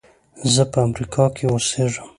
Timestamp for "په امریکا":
0.71-1.23